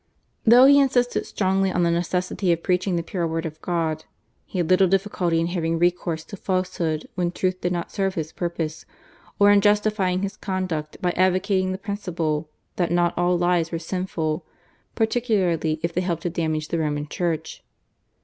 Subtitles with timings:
[0.45, 4.05] Though he insisted strongly on the necessity of preaching the pure Word of God,
[4.47, 8.31] he had little difficulty in having recourse to falsehood when truth did not serve his
[8.31, 8.83] purpose,
[9.37, 14.43] or in justifying his conduct by advocating the principle that not all lies were sinful
[14.95, 17.63] particularly if they helped to damage the Roman Church.